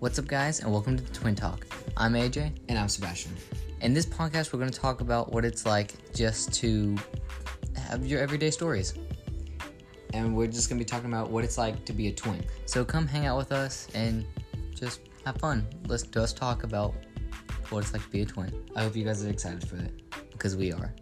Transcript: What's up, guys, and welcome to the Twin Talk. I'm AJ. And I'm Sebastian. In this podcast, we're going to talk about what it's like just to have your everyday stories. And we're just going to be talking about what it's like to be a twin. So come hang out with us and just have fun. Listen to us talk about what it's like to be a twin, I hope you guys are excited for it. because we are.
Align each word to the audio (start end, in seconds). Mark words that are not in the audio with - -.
What's 0.00 0.18
up, 0.18 0.26
guys, 0.26 0.60
and 0.60 0.72
welcome 0.72 0.96
to 0.96 1.02
the 1.04 1.12
Twin 1.12 1.34
Talk. 1.34 1.66
I'm 1.94 2.14
AJ. 2.14 2.52
And 2.70 2.78
I'm 2.78 2.88
Sebastian. 2.88 3.36
In 3.82 3.92
this 3.92 4.06
podcast, 4.06 4.50
we're 4.50 4.58
going 4.58 4.70
to 4.70 4.80
talk 4.80 5.02
about 5.02 5.30
what 5.30 5.44
it's 5.44 5.66
like 5.66 5.92
just 6.14 6.54
to 6.54 6.96
have 7.76 8.06
your 8.06 8.18
everyday 8.18 8.50
stories. 8.50 8.94
And 10.14 10.34
we're 10.34 10.46
just 10.46 10.70
going 10.70 10.78
to 10.78 10.84
be 10.86 10.88
talking 10.88 11.12
about 11.12 11.28
what 11.28 11.44
it's 11.44 11.58
like 11.58 11.84
to 11.84 11.92
be 11.92 12.08
a 12.08 12.12
twin. 12.12 12.42
So 12.64 12.82
come 12.82 13.06
hang 13.06 13.26
out 13.26 13.36
with 13.36 13.52
us 13.52 13.88
and 13.94 14.24
just 14.74 15.00
have 15.26 15.36
fun. 15.36 15.66
Listen 15.86 16.10
to 16.12 16.22
us 16.22 16.32
talk 16.32 16.64
about 16.64 16.94
what 17.68 17.80
it's 17.80 17.92
like 17.92 18.02
to 18.02 18.08
be 18.08 18.22
a 18.22 18.26
twin, 18.26 18.52
I 18.74 18.84
hope 18.84 18.96
you 18.96 19.04
guys 19.04 19.22
are 19.22 19.28
excited 19.28 19.68
for 19.68 19.76
it. 19.76 19.92
because 20.32 20.56
we 20.56 20.72
are. 20.72 20.94